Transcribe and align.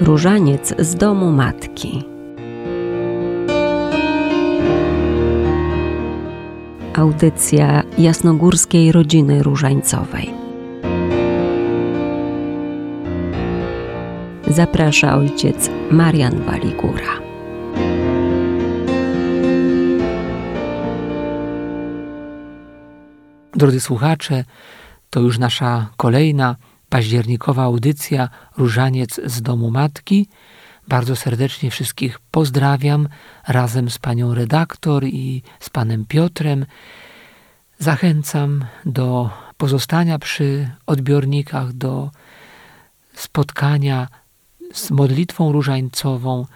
Różaniec 0.00 0.74
z 0.78 0.94
domu 0.94 1.32
matki. 1.32 2.04
Audycja 6.94 7.82
jasnogórskiej 7.98 8.92
rodziny 8.92 9.42
różańcowej. 9.42 10.30
Zaprasza 14.46 15.16
ojciec 15.16 15.70
Marian 15.90 16.42
Waligura. 16.42 17.20
Drodzy 23.54 23.80
słuchacze, 23.80 24.44
to 25.10 25.20
już 25.20 25.38
nasza 25.38 25.86
kolejna 25.96 26.56
październikowa 26.90 27.62
audycja 27.62 28.28
Różaniec 28.56 29.20
z 29.24 29.42
domu 29.42 29.70
matki. 29.70 30.28
Bardzo 30.88 31.16
serdecznie 31.16 31.70
wszystkich 31.70 32.18
pozdrawiam 32.30 33.08
razem 33.48 33.90
z 33.90 33.98
panią 33.98 34.34
redaktor 34.34 35.04
i 35.04 35.42
z 35.60 35.70
panem 35.70 36.04
Piotrem. 36.08 36.66
Zachęcam 37.78 38.64
do 38.86 39.30
pozostania 39.56 40.18
przy 40.18 40.70
odbiornikach, 40.86 41.72
do 41.72 42.10
spotkania 43.14 44.08
z 44.72 44.90
modlitwą 44.90 45.52
różańcową, 45.52 46.46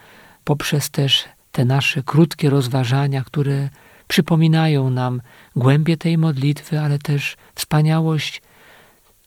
poprzez 0.45 0.91
też 0.91 1.25
te 1.53 1.65
nasze 1.65 2.03
krótkie 2.03 2.51
rozważania, 2.51 3.25
które 3.25 3.69
przypominają 4.09 4.91
nam 4.91 5.23
głębię 5.57 5.97
tej 5.97 6.19
modlitwy, 6.19 6.81
ale 6.81 6.99
też 6.99 7.37
wspaniałość 7.55 8.43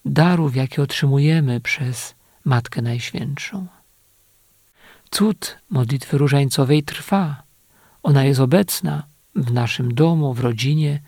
darów, 0.08 0.56
jakie 0.56 0.82
otrzymujemy 0.82 1.60
przez 1.60 2.16
Matkę 2.46 2.82
Najświętszą. 2.82 3.68
Cud 5.12 5.58
modlitwy 5.70 6.18
różańcowej 6.18 6.84
trwa. 6.84 7.44
Ona 8.04 8.24
jest 8.24 8.40
obecna 8.40 9.04
w 9.36 9.54
naszym 9.54 9.94
domu, 9.94 10.34
w 10.34 10.40
rodzinie, 10.40 11.02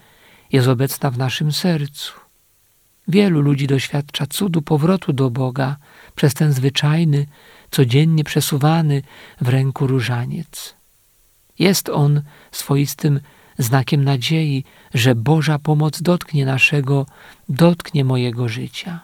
jest 0.52 0.68
obecna 0.68 1.12
w 1.12 1.18
naszym 1.18 1.52
sercu. 1.52 2.14
Wielu 3.08 3.42
ludzi 3.42 3.68
doświadcza 3.68 4.28
cudu 4.28 4.62
powrotu 4.62 5.14
do 5.14 5.30
Boga 5.30 5.78
przez 6.16 6.34
ten 6.34 6.54
zwyczajny, 6.54 7.26
codziennie 7.72 8.24
przesuwany 8.24 9.02
w 9.42 9.48
ręku 9.48 9.88
różaniec. 9.88 10.76
Jest 11.60 11.90
on 11.90 12.22
swoistym 12.52 13.20
znakiem 13.60 14.04
nadziei, 14.04 14.64
że 14.94 15.16
Boża 15.16 15.60
pomoc 15.60 16.02
dotknie 16.02 16.46
naszego, 16.46 17.06
dotknie 17.50 18.06
mojego 18.06 18.50
życia. 18.50 19.00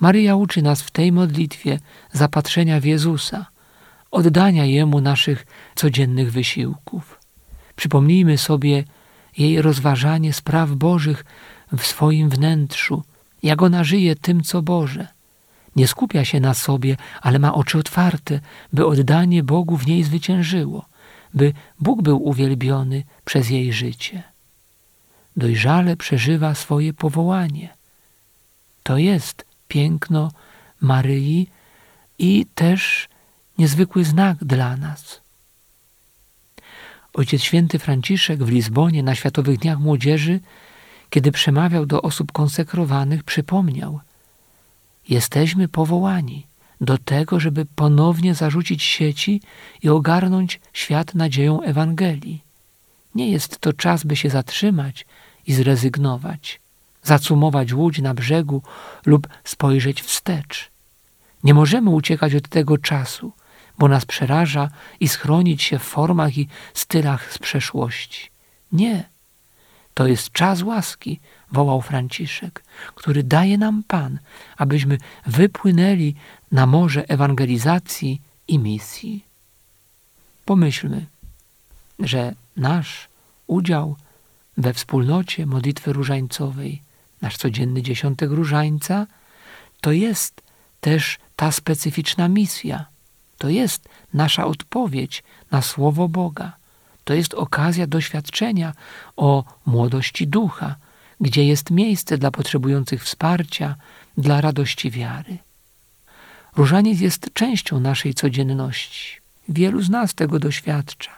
Maryja 0.00 0.36
uczy 0.36 0.62
nas 0.62 0.82
w 0.82 0.90
tej 0.90 1.12
modlitwie 1.12 1.78
zapatrzenia 2.12 2.80
w 2.80 2.84
Jezusa, 2.84 3.46
oddania 4.10 4.64
Jemu 4.64 5.00
naszych 5.00 5.46
codziennych 5.74 6.32
wysiłków. 6.32 7.18
Przypomnijmy 7.76 8.38
sobie 8.38 8.84
jej 9.38 9.62
rozważanie 9.62 10.32
spraw 10.32 10.70
Bożych 10.70 11.24
w 11.76 11.82
swoim 11.82 12.30
wnętrzu, 12.30 13.02
jak 13.42 13.62
ona 13.62 13.84
żyje 13.84 14.16
tym, 14.16 14.42
co 14.42 14.62
Boże. 14.62 15.08
Nie 15.76 15.88
skupia 15.88 16.24
się 16.24 16.40
na 16.40 16.54
sobie, 16.54 16.96
ale 17.22 17.38
ma 17.38 17.54
oczy 17.54 17.78
otwarte, 17.78 18.40
by 18.72 18.86
oddanie 18.86 19.42
Bogu 19.42 19.76
w 19.76 19.86
niej 19.86 20.02
zwyciężyło– 20.02 20.86
by 21.34 21.52
Bóg 21.80 22.02
był 22.02 22.28
uwielbiony 22.28 23.04
przez 23.24 23.50
jej 23.50 23.72
życie. 23.72 24.22
Dojrzale 25.36 25.96
przeżywa 25.96 26.54
swoje 26.54 26.92
powołanie. 26.92 27.74
To 28.82 28.98
jest 28.98 29.44
piękno 29.68 30.32
Maryi 30.80 31.48
i 32.18 32.46
też 32.54 33.08
niezwykły 33.58 34.04
znak 34.04 34.44
dla 34.44 34.76
nas. 34.76 35.20
Ojciec 37.14 37.42
święty 37.42 37.78
Franciszek 37.78 38.44
w 38.44 38.48
Lizbonie 38.48 39.02
na 39.02 39.14
Światowych 39.14 39.58
Dniach 39.58 39.78
Młodzieży, 39.78 40.40
kiedy 41.10 41.32
przemawiał 41.32 41.86
do 41.86 42.02
osób 42.02 42.32
konsekrowanych, 42.32 43.24
przypomniał: 43.24 44.00
Jesteśmy 45.08 45.68
powołani 45.68 46.46
do 46.80 46.98
tego, 46.98 47.40
żeby 47.40 47.66
ponownie 47.66 48.34
zarzucić 48.34 48.82
sieci 48.82 49.40
i 49.82 49.88
ogarnąć 49.88 50.60
świat 50.72 51.14
nadzieją 51.14 51.62
Ewangelii. 51.62 52.42
Nie 53.14 53.30
jest 53.30 53.58
to 53.58 53.72
czas, 53.72 54.04
by 54.04 54.16
się 54.16 54.30
zatrzymać 54.30 55.06
i 55.46 55.54
zrezygnować, 55.54 56.60
zacumować 57.02 57.72
łódź 57.72 57.98
na 57.98 58.14
brzegu 58.14 58.62
lub 59.06 59.28
spojrzeć 59.44 60.02
wstecz. 60.02 60.70
Nie 61.44 61.54
możemy 61.54 61.90
uciekać 61.90 62.34
od 62.34 62.48
tego 62.48 62.78
czasu, 62.78 63.32
bo 63.78 63.88
nas 63.88 64.04
przeraża 64.04 64.68
i 65.00 65.08
schronić 65.08 65.62
się 65.62 65.78
w 65.78 65.82
formach 65.82 66.38
i 66.38 66.48
stylach 66.74 67.32
z 67.32 67.38
przeszłości. 67.38 68.30
Nie. 68.72 69.15
To 69.96 70.06
jest 70.06 70.32
czas 70.32 70.62
łaski, 70.62 71.20
wołał 71.52 71.82
Franciszek, 71.82 72.64
który 72.94 73.22
daje 73.22 73.58
nam 73.58 73.82
Pan, 73.82 74.18
abyśmy 74.56 74.98
wypłynęli 75.26 76.14
na 76.52 76.66
morze 76.66 77.08
ewangelizacji 77.08 78.20
i 78.48 78.58
misji. 78.58 79.24
Pomyślmy, 80.44 81.06
że 81.98 82.34
nasz 82.56 83.08
udział 83.46 83.96
we 84.56 84.74
wspólnocie 84.74 85.46
modlitwy 85.46 85.92
różańcowej, 85.92 86.82
nasz 87.22 87.36
codzienny 87.36 87.82
dziesiątek 87.82 88.30
różańca, 88.30 89.06
to 89.80 89.92
jest 89.92 90.42
też 90.80 91.18
ta 91.36 91.52
specyficzna 91.52 92.28
misja. 92.28 92.86
To 93.38 93.48
jest 93.48 93.88
nasza 94.14 94.46
odpowiedź 94.46 95.22
na 95.50 95.62
Słowo 95.62 96.08
Boga. 96.08 96.52
To 97.06 97.14
jest 97.14 97.34
okazja 97.34 97.86
doświadczenia 97.86 98.72
o 99.16 99.44
młodości 99.66 100.28
ducha, 100.28 100.76
gdzie 101.20 101.44
jest 101.44 101.70
miejsce 101.70 102.18
dla 102.18 102.30
potrzebujących 102.30 103.04
wsparcia, 103.04 103.76
dla 104.18 104.40
radości 104.40 104.90
wiary. 104.90 105.38
Różaniec 106.56 107.00
jest 107.00 107.30
częścią 107.32 107.80
naszej 107.80 108.14
codzienności. 108.14 109.20
Wielu 109.48 109.82
z 109.82 109.90
nas 109.90 110.14
tego 110.14 110.38
doświadcza. 110.38 111.10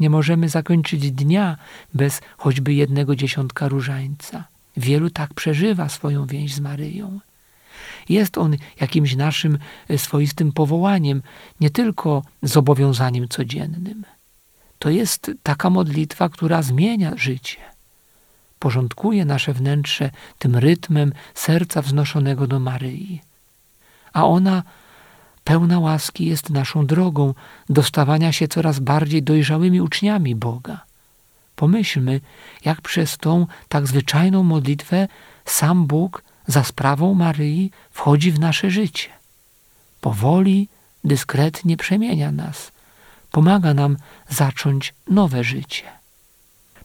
Nie 0.00 0.10
możemy 0.10 0.48
zakończyć 0.48 1.12
dnia 1.12 1.56
bez 1.94 2.20
choćby 2.36 2.74
jednego 2.74 3.16
dziesiątka 3.16 3.68
różańca. 3.68 4.44
Wielu 4.76 5.10
tak 5.10 5.34
przeżywa 5.34 5.88
swoją 5.88 6.26
więź 6.26 6.54
z 6.54 6.60
Maryją. 6.60 7.20
Jest 8.08 8.38
on 8.38 8.56
jakimś 8.80 9.16
naszym 9.16 9.58
e, 9.88 9.98
swoistym 9.98 10.52
powołaniem, 10.52 11.22
nie 11.60 11.70
tylko 11.70 12.22
zobowiązaniem 12.42 13.28
codziennym. 13.28 14.04
To 14.78 14.90
jest 14.90 15.30
taka 15.42 15.70
modlitwa, 15.70 16.28
która 16.28 16.62
zmienia 16.62 17.12
życie. 17.16 17.58
Porządkuje 18.58 19.24
nasze 19.24 19.52
wnętrze 19.52 20.10
tym 20.38 20.56
rytmem 20.56 21.12
serca 21.34 21.82
wznoszonego 21.82 22.46
do 22.46 22.60
Maryi 22.60 23.20
a 24.12 24.26
ona, 24.26 24.62
pełna 25.44 25.78
łaski, 25.78 26.26
jest 26.26 26.50
naszą 26.50 26.86
drogą 26.86 27.34
do 27.68 27.82
stawania 27.82 28.32
się 28.32 28.48
coraz 28.48 28.78
bardziej 28.78 29.22
dojrzałymi 29.22 29.80
uczniami 29.80 30.34
Boga. 30.34 30.80
Pomyślmy, 31.56 32.20
jak 32.64 32.80
przez 32.80 33.18
tą 33.18 33.46
tak 33.68 33.86
zwyczajną 33.86 34.42
modlitwę 34.42 35.08
sam 35.44 35.86
Bóg 35.86 36.22
za 36.46 36.64
sprawą 36.64 37.14
Maryi 37.14 37.70
wchodzi 37.90 38.32
w 38.32 38.40
nasze 38.40 38.70
życie. 38.70 39.08
Powoli, 40.00 40.68
dyskretnie 41.04 41.76
przemienia 41.76 42.32
nas, 42.32 42.72
pomaga 43.30 43.74
nam 43.74 43.96
zacząć 44.28 44.94
nowe 45.10 45.44
życie. 45.44 45.84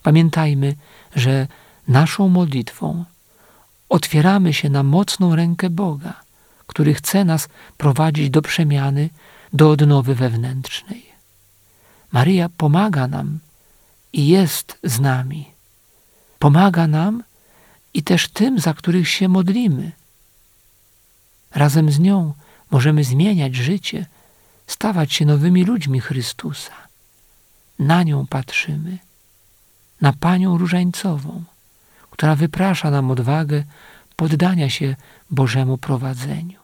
Pamiętajmy, 0.04 0.76
że 1.16 1.48
naszą 1.88 2.30
modlitwą 2.30 3.06
otwieramy 3.90 4.54
się 4.54 4.70
na 4.70 4.84
mocną 4.84 5.36
rękę 5.36 5.70
Boga 5.70 6.24
który 6.74 6.94
chce 6.94 7.26
nas 7.26 7.48
prowadzić 7.78 8.30
do 8.30 8.42
przemiany, 8.42 9.10
do 9.54 9.70
odnowy 9.70 10.16
wewnętrznej. 10.16 11.06
Maryja 12.12 12.50
pomaga 12.50 13.08
nam 13.08 13.40
i 14.14 14.28
jest 14.28 14.80
z 14.84 15.00
nami. 15.00 15.46
Pomaga 16.40 16.88
nam 16.88 17.24
i 17.94 18.04
też 18.04 18.28
tym, 18.28 18.60
za 18.60 18.74
których 18.74 19.10
się 19.10 19.28
modlimy. 19.28 19.92
Razem 21.56 21.92
z 21.92 22.00
nią 22.00 22.34
możemy 22.72 23.04
zmieniać 23.04 23.56
życie, 23.56 24.06
stawać 24.68 25.14
się 25.14 25.26
nowymi 25.26 25.66
ludźmi 25.66 26.00
Chrystusa. 26.00 26.74
Na 27.80 28.04
nią 28.04 28.28
patrzymy, 28.28 28.98
na 30.02 30.14
Panią 30.14 30.58
Różańcową, 30.58 31.44
która 32.12 32.36
wyprasza 32.36 32.92
nam 32.92 33.12
odwagę 33.12 33.64
poddania 34.16 34.70
się 34.70 34.96
Bożemu 35.32 35.78
prowadzeniu. 35.78 36.64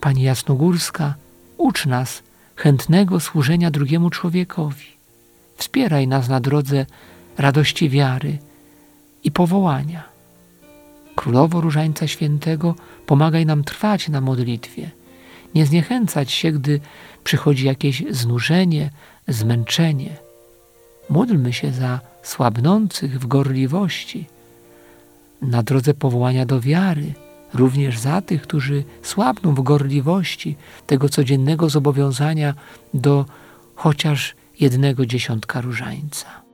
Pani 0.00 0.22
Jasnogórska, 0.22 1.14
ucz 1.56 1.86
nas 1.86 2.22
chętnego 2.56 3.20
służenia 3.20 3.70
drugiemu 3.70 4.10
człowiekowi. 4.10 4.86
Wspieraj 5.56 6.08
nas 6.08 6.28
na 6.28 6.40
drodze 6.40 6.86
radości 7.38 7.88
wiary 7.88 8.38
i 9.24 9.30
powołania. 9.30 10.02
Królowo 11.16 11.60
Różańca 11.60 12.06
Świętego, 12.06 12.74
pomagaj 13.06 13.46
nam 13.46 13.64
trwać 13.64 14.08
na 14.08 14.20
modlitwie, 14.20 14.90
nie 15.54 15.66
zniechęcać 15.66 16.32
się, 16.32 16.52
gdy 16.52 16.80
przychodzi 17.24 17.66
jakieś 17.66 18.04
znużenie, 18.10 18.90
zmęczenie. 19.28 20.16
Módlmy 21.10 21.52
się 21.52 21.72
za 21.72 22.00
słabnących 22.22 23.20
w 23.20 23.26
gorliwości, 23.26 24.26
na 25.42 25.62
drodze 25.62 25.94
powołania 25.94 26.46
do 26.46 26.60
wiary, 26.60 27.12
również 27.54 27.98
za 27.98 28.22
tych, 28.22 28.42
którzy 28.42 28.84
słabną 29.02 29.54
w 29.54 29.62
gorliwości 29.62 30.56
tego 30.86 31.08
codziennego 31.08 31.70
zobowiązania 31.70 32.54
do 32.94 33.24
chociaż 33.74 34.34
jednego 34.60 35.06
dziesiątka 35.06 35.60
różańca. 35.60 36.47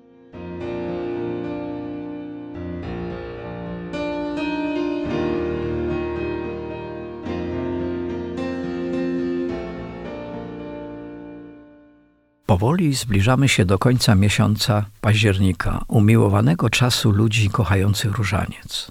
Powoli 12.55 12.95
zbliżamy 12.95 13.49
się 13.49 13.65
do 13.65 13.79
końca 13.79 14.15
miesiąca 14.15 14.85
października, 15.01 15.85
umiłowanego 15.89 16.71
czasu 16.71 17.11
ludzi 17.11 17.51
kochających 17.51 18.13
różaniec. 18.13 18.91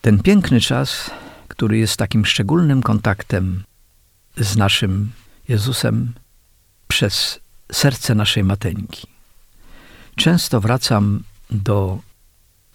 Ten 0.00 0.22
piękny 0.22 0.60
czas, 0.60 1.10
który 1.48 1.78
jest 1.78 1.96
takim 1.96 2.26
szczególnym 2.26 2.82
kontaktem 2.82 3.64
z 4.36 4.56
naszym 4.56 5.12
Jezusem 5.48 6.12
przez 6.88 7.40
serce 7.72 8.14
naszej 8.14 8.44
mateńki. 8.44 9.06
Często 10.16 10.60
wracam 10.60 11.22
do 11.50 11.98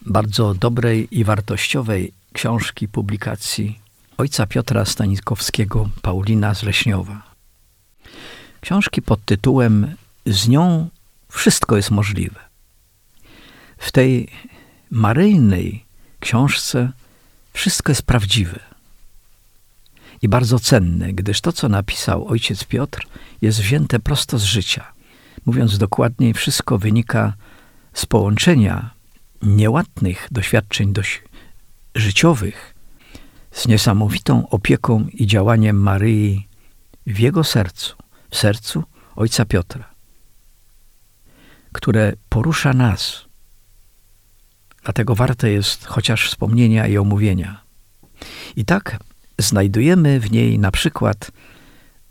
bardzo 0.06 0.54
dobrej 0.54 1.08
i 1.10 1.24
wartościowej 1.24 2.12
książki 2.32 2.88
publikacji 2.88 3.80
ojca 4.18 4.46
Piotra 4.46 4.84
Stanikowskiego 4.84 5.88
Paulina 6.02 6.54
z 6.54 6.62
Leśniowa. 6.62 7.25
Książki 8.60 9.02
pod 9.02 9.24
tytułem 9.24 9.94
Z 10.26 10.48
nią 10.48 10.88
wszystko 11.28 11.76
jest 11.76 11.90
możliwe. 11.90 12.40
W 13.78 13.92
tej 13.92 14.28
maryjnej 14.90 15.84
książce 16.20 16.92
wszystko 17.52 17.90
jest 17.90 18.02
prawdziwe 18.02 18.60
i 20.22 20.28
bardzo 20.28 20.58
cenne, 20.58 21.12
gdyż 21.12 21.40
to, 21.40 21.52
co 21.52 21.68
napisał 21.68 22.28
ojciec 22.28 22.64
Piotr, 22.64 23.06
jest 23.42 23.60
wzięte 23.60 23.98
prosto 23.98 24.38
z 24.38 24.44
życia. 24.44 24.92
Mówiąc 25.46 25.78
dokładniej, 25.78 26.34
wszystko 26.34 26.78
wynika 26.78 27.32
z 27.92 28.06
połączenia 28.06 28.90
niełatnych 29.42 30.28
doświadczeń 30.30 30.92
dość 30.92 31.22
życiowych 31.94 32.74
z 33.52 33.68
niesamowitą 33.68 34.48
opieką 34.48 35.06
i 35.12 35.26
działaniem 35.26 35.82
Maryi 35.82 36.48
w 37.06 37.18
jego 37.18 37.44
sercu, 37.44 37.96
w 38.30 38.36
sercu 38.36 38.84
ojca 39.16 39.44
Piotra, 39.44 39.94
które 41.72 42.12
porusza 42.28 42.72
nas. 42.72 43.26
Dlatego 44.84 45.14
warte 45.14 45.50
jest 45.50 45.84
chociaż 45.84 46.28
wspomnienia 46.28 46.86
i 46.86 46.98
omówienia. 46.98 47.62
I 48.56 48.64
tak 48.64 48.98
znajdujemy 49.38 50.20
w 50.20 50.30
niej 50.30 50.58
na 50.58 50.70
przykład 50.70 51.30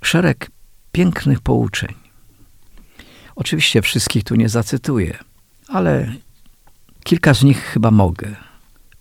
szereg 0.01 0.51
pięknych 0.91 1.41
pouczeń. 1.41 1.95
Oczywiście 3.35 3.81
wszystkich 3.81 4.23
tu 4.23 4.35
nie 4.35 4.49
zacytuję, 4.49 5.17
ale 5.67 6.13
kilka 7.03 7.33
z 7.33 7.43
nich 7.43 7.59
chyba 7.59 7.91
mogę. 7.91 8.35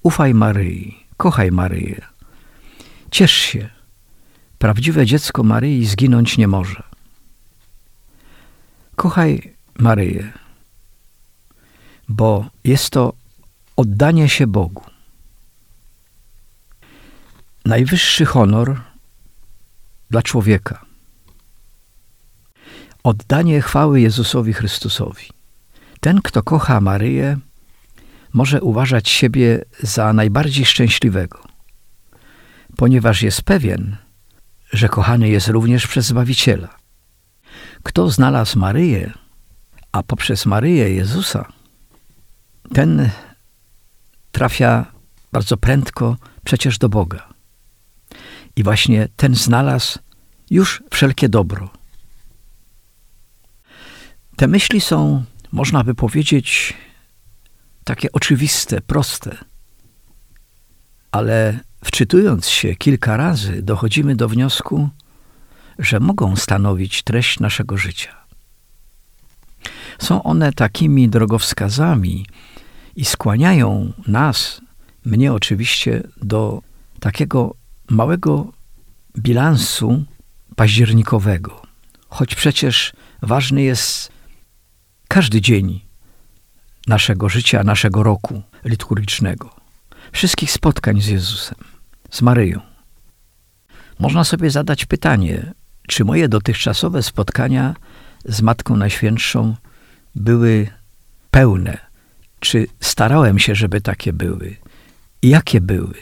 Ufaj 0.03 0.35
Maryi, 0.35 1.07
kochaj 1.17 1.51
Maryję. 1.51 2.01
Ciesz 3.11 3.33
się. 3.33 3.69
Prawdziwe 4.59 5.07
dziecko 5.07 5.43
Maryi 5.43 5.87
zginąć 5.87 6.39
nie 6.39 6.49
może. 6.49 6.94
Kochaj 8.97 9.55
Maryję, 9.79 10.33
bo 12.09 12.47
jest 12.65 12.91
to 12.91 13.13
oddanie 13.77 14.29
się 14.29 14.47
Bogu. 14.47 14.83
Najwyższy 17.65 18.25
honor 18.25 18.81
dla 20.11 20.23
człowieka. 20.23 20.85
Oddanie 23.05 23.63
chwały 23.63 24.01
Jezusowi 24.01 24.53
Chrystusowi. 24.53 25.27
Ten, 26.01 26.21
kto 26.23 26.43
kocha 26.43 26.81
Maryję, 26.81 27.39
może 28.33 28.63
uważać 28.63 29.09
siebie 29.09 29.65
za 29.81 30.13
najbardziej 30.13 30.67
szczęśliwego, 30.67 31.43
ponieważ 32.77 33.23
jest 33.23 33.43
pewien, 33.43 33.97
że 34.73 34.89
kochany 34.89 35.29
jest 35.29 35.49
również 35.49 35.87
przez 35.87 36.07
Zbawiciela. 36.07 36.84
Kto 37.85 38.11
znalazł 38.11 38.59
Maryję, 38.59 39.13
a 39.93 40.03
poprzez 40.03 40.47
Maryję 40.47 40.95
Jezusa, 40.95 41.53
ten 42.73 43.11
trafia 44.33 44.87
bardzo 45.33 45.57
prędko 45.57 46.17
przecież 46.45 46.79
do 46.79 46.89
Boga. 46.89 47.29
I 48.57 48.63
właśnie 48.63 49.09
ten 49.17 49.35
znalazł 49.35 49.99
już 50.51 50.83
wszelkie 50.91 51.29
dobro. 51.29 51.71
Te 54.37 54.47
myśli 54.47 54.81
są, 54.81 55.25
można 55.53 55.85
by 55.85 55.95
powiedzieć, 55.95 56.75
takie 57.85 58.13
oczywiste, 58.13 58.81
proste, 58.81 59.37
ale 61.13 61.61
wczytując 61.85 62.49
się 62.49 62.75
kilka 62.77 63.17
razy, 63.17 63.63
dochodzimy 63.63 64.17
do 64.17 64.29
wniosku, 64.29 64.89
że 65.79 66.01
mogą 66.01 66.37
stanowić 66.37 67.03
treść 67.03 67.41
naszego 67.41 67.77
życia. 67.77 68.17
Są 69.99 70.23
one 70.23 70.53
takimi 70.53 71.09
drogowskazami 71.09 72.27
i 72.97 73.05
skłaniają 73.05 73.93
nas, 74.07 74.61
mnie 75.05 75.33
oczywiście, 75.33 76.03
do 76.23 76.63
takiego 77.01 77.55
małego 77.91 78.53
bilansu 79.19 80.05
październikowego. 80.57 81.63
Choć 82.09 82.35
przecież 82.35 82.93
ważny 83.23 83.63
jest 83.63 84.13
każdy 85.09 85.41
dzień 85.41 85.81
naszego 86.87 87.29
życia, 87.29 87.65
naszego 87.65 88.03
roku 88.03 88.43
liturgicznego, 88.65 89.51
wszystkich 90.13 90.51
spotkań 90.51 91.01
z 91.01 91.07
Jezusem, 91.07 91.59
z 92.11 92.23
Maryją. 92.23 92.61
Można 93.99 94.25
sobie 94.25 94.51
zadać 94.51 94.87
pytanie, 94.87 95.53
czy 95.89 96.05
moje 96.05 96.29
dotychczasowe 96.29 97.03
spotkania 97.03 97.75
z 98.25 98.43
Matką 98.43 98.77
Najświętszą 98.77 99.55
były 100.15 100.69
pełne? 101.31 101.79
Czy 102.41 102.67
starałem 102.81 103.39
się, 103.39 103.55
żeby 103.55 103.81
takie 103.81 104.13
były? 104.13 104.57
I 105.23 105.29
jakie 105.29 105.61
były? 105.61 105.95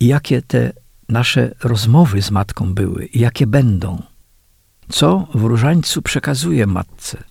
I 0.00 0.06
jakie 0.06 0.42
te 0.42 0.72
nasze 1.08 1.54
rozmowy 1.64 2.22
z 2.22 2.30
Matką 2.30 2.74
były? 2.74 3.06
I 3.06 3.20
jakie 3.20 3.46
będą? 3.46 4.02
Co 4.88 5.28
w 5.34 5.44
różańcu 5.44 6.02
przekazuję 6.02 6.66
Matce? 6.66 7.24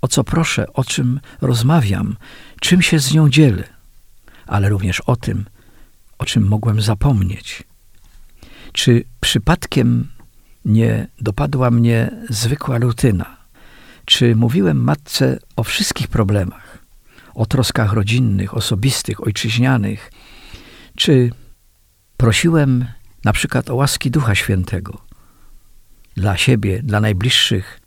O 0.00 0.08
co 0.08 0.24
proszę? 0.24 0.72
O 0.72 0.84
czym 0.84 1.20
rozmawiam? 1.40 2.16
Czym 2.60 2.82
się 2.82 2.98
z 2.98 3.14
nią 3.14 3.30
dzielę? 3.30 3.64
Ale 4.46 4.68
również 4.68 5.00
o 5.00 5.16
tym, 5.16 5.44
o 6.18 6.24
czym 6.24 6.48
mogłem 6.48 6.80
zapomnieć. 6.80 7.62
Czy 8.72 9.04
przypadkiem 9.20 10.08
nie 10.64 11.08
dopadła 11.20 11.70
mnie 11.70 12.10
zwykła 12.28 12.78
rutyna? 12.78 13.36
Czy 14.04 14.36
mówiłem 14.36 14.84
matce 14.84 15.38
o 15.56 15.62
wszystkich 15.62 16.08
problemach, 16.08 16.78
o 17.34 17.46
troskach 17.46 17.92
rodzinnych, 17.92 18.56
osobistych, 18.56 19.26
ojczyźnianych? 19.26 20.12
Czy 20.96 21.30
prosiłem 22.16 22.84
na 23.24 23.32
przykład 23.32 23.70
o 23.70 23.74
łaski 23.74 24.10
Ducha 24.10 24.34
Świętego 24.34 24.98
dla 26.14 26.36
siebie, 26.36 26.82
dla 26.82 27.00
najbliższych, 27.00 27.80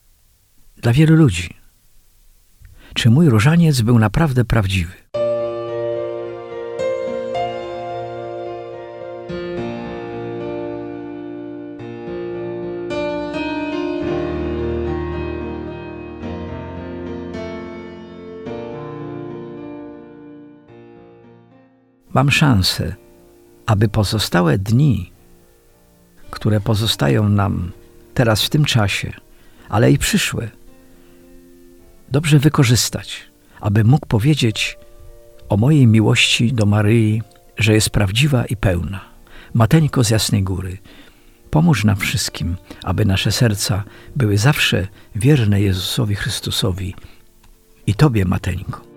dla 0.77 0.93
wielu 0.93 1.15
ludzi? 1.15 1.49
Czy 2.93 3.09
mój 3.09 3.29
różaniec 3.29 3.81
był 3.81 3.99
naprawdę 3.99 4.45
prawdziwy? 4.45 4.93
Mam 22.15 22.31
szansę, 22.31 22.95
aby 23.65 23.87
pozostałe 23.89 24.57
dni, 24.57 25.11
które 26.31 26.61
pozostają 26.61 27.29
nam 27.29 27.71
teraz 28.13 28.43
w 28.43 28.49
tym 28.49 28.65
czasie, 28.65 29.13
ale 29.69 29.91
i 29.91 29.97
przyszłe, 29.97 30.49
dobrze 32.11 32.39
wykorzystać, 32.39 33.31
aby 33.61 33.83
mógł 33.83 34.07
powiedzieć 34.07 34.77
o 35.49 35.57
mojej 35.57 35.87
miłości 35.87 36.53
do 36.53 36.65
Maryi, 36.65 37.21
że 37.57 37.73
jest 37.73 37.89
prawdziwa 37.89 38.45
i 38.45 38.55
pełna. 38.55 39.01
Mateńko 39.53 40.03
z 40.03 40.09
Jasnej 40.09 40.43
Góry, 40.43 40.77
pomóż 41.51 41.83
nam 41.83 41.95
wszystkim, 41.95 42.55
aby 42.83 43.05
nasze 43.05 43.31
serca 43.31 43.83
były 44.15 44.37
zawsze 44.37 44.87
wierne 45.15 45.61
Jezusowi 45.61 46.15
Chrystusowi 46.15 46.95
i 47.87 47.93
Tobie, 47.93 48.25
Mateńko. 48.25 48.94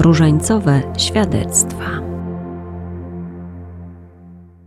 Różańcowe 0.00 0.82
świadectwa. 0.98 1.84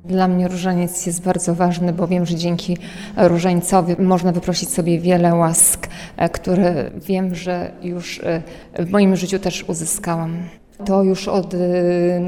Dla 0.05 0.27
mnie 0.27 0.47
różaniec 0.47 1.05
jest 1.05 1.23
bardzo 1.23 1.55
ważny, 1.55 1.93
bo 1.93 2.07
wiem, 2.07 2.25
że 2.25 2.35
dzięki 2.35 2.77
różańcowi 3.17 3.95
można 3.99 4.31
wyprosić 4.31 4.69
sobie 4.69 4.99
wiele 4.99 5.35
łask, 5.35 5.87
e, 6.17 6.29
które 6.29 6.91
wiem, 7.07 7.35
że 7.35 7.71
już 7.81 8.19
e, 8.23 8.41
w 8.79 8.89
moim 8.89 9.15
życiu 9.15 9.39
też 9.39 9.63
uzyskałam. 9.67 10.37
To 10.85 11.03
już 11.03 11.27
od 11.27 11.53
y, 11.53 11.57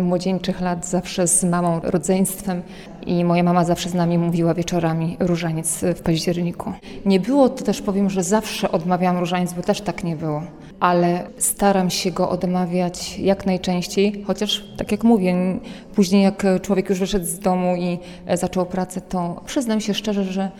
młodzieńczych 0.03 0.61
lat 0.61 0.87
zawsze 0.87 1.27
z 1.27 1.43
mamą 1.43 1.79
rodzeństwem 1.83 2.61
i 3.05 3.25
moja 3.25 3.43
mama 3.43 3.65
zawsze 3.65 3.89
z 3.89 3.93
nami 3.93 4.17
mówiła 4.17 4.53
wieczorami 4.53 5.17
różaniec 5.19 5.81
w 5.95 6.01
październiku. 6.01 6.73
Nie 7.05 7.19
było 7.19 7.49
to 7.49 7.63
też 7.63 7.81
powiem, 7.81 8.09
że 8.09 8.23
zawsze 8.23 8.71
odmawiałam 8.71 9.17
różaniec, 9.17 9.53
bo 9.53 9.61
też 9.61 9.81
tak 9.81 10.03
nie 10.03 10.15
było, 10.15 10.43
ale 10.83 11.27
staram 11.37 11.89
się 11.89 12.11
go 12.11 12.29
odmawiać 12.29 13.19
jak 13.19 13.45
najczęściej, 13.45 14.23
chociaż 14.27 14.63
tak 14.77 14.91
jak 14.91 15.03
mówię, 15.03 15.35
później 15.95 16.23
jak 16.23 16.43
człowiek 16.61 16.89
już 16.89 16.99
wyszedł 16.99 17.25
z 17.25 17.39
domu 17.39 17.75
i 17.75 17.99
e, 18.25 18.37
zaczął 18.37 18.65
pracę, 18.65 19.01
to 19.01 19.41
przyznam 19.45 19.81
się 19.81 19.93
szczerze, 19.93 20.23
że 20.23 20.51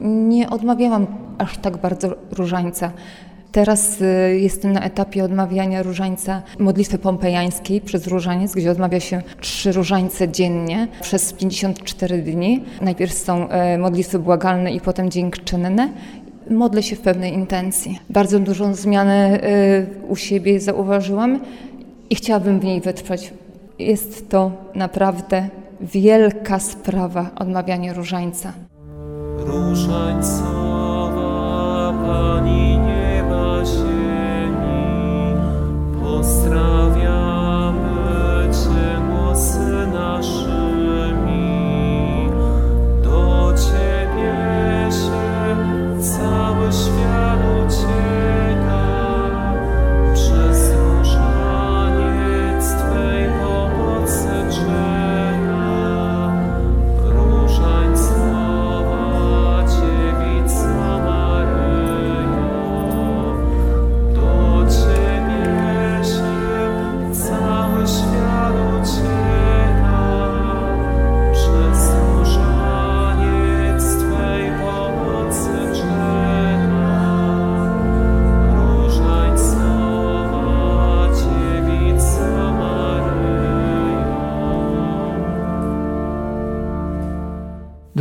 nie 0.00 0.50
odmawiałam 0.50 1.06
aż 1.38 1.58
tak 1.58 1.76
bardzo 1.76 2.08
różańca. 2.30 2.92
Teraz 3.52 4.00
y, 4.00 4.38
jestem 4.40 4.72
na 4.72 4.80
etapie 4.80 5.24
odmawiania 5.24 5.82
różańca 5.82 6.42
modlitwy 6.58 6.98
pompejańskiej 6.98 7.80
przez 7.80 8.06
różaniec, 8.06 8.54
gdzie 8.54 8.70
odmawia 8.70 9.00
się 9.00 9.22
trzy 9.40 9.72
różańce 9.72 10.28
dziennie 10.28 10.88
przez 11.00 11.32
54 11.32 12.22
dni. 12.22 12.64
Najpierw 12.80 13.12
są 13.12 13.48
e, 13.48 13.78
modlitwy 13.78 14.18
błagalne 14.18 14.72
i 14.72 14.80
potem 14.80 15.10
dziękczynne 15.10 15.88
modlę 16.50 16.82
się 16.82 16.96
w 16.96 17.00
pewnej 17.00 17.34
intencji. 17.34 17.98
Bardzo 18.10 18.38
dużą 18.38 18.74
zmianę 18.74 19.40
y, 19.44 20.08
u 20.08 20.16
siebie 20.16 20.60
zauważyłam 20.60 21.40
i 22.10 22.14
chciałabym 22.14 22.60
w 22.60 22.64
niej 22.64 22.80
wytrwać. 22.80 23.32
Jest 23.78 24.30
to 24.30 24.52
naprawdę 24.74 25.48
wielka 25.80 26.58
sprawa 26.58 27.30
odmawiania 27.36 27.92
różańca. 27.92 28.48
Różańca. 28.48 28.71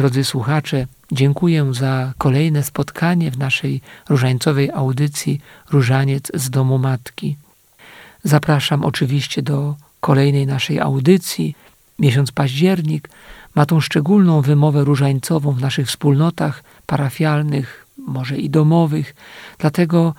Drodzy 0.02 0.24
słuchacze, 0.24 0.88
dziękuję 1.12 1.74
za 1.74 2.14
kolejne 2.18 2.64
spotkanie 2.64 3.32
w 3.32 3.38
naszej 3.38 3.82
różańcowej 4.10 4.72
audycji 4.72 5.42
Różaniec 5.70 6.32
z 6.34 6.50
domu 6.50 6.78
matki. 6.78 7.38
Zapraszam 8.24 8.86
oczywiście 8.86 9.42
do 9.42 9.76
kolejnej 10.00 10.48
naszej 10.48 10.80
audycji. 10.80 11.56
Miesiąc 12.00 12.32
październik 12.32 13.10
ma 13.56 13.66
tą 13.66 13.82
szczególną 13.82 14.42
wymowę 14.42 14.84
różańcową 14.84 15.52
w 15.52 15.62
naszych 15.62 15.88
wspólnotach 15.88 16.64
parafialnych, 16.86 17.88
może 17.98 18.38
i 18.38 18.50
domowych, 18.50 19.16
dlatego 19.58 20.16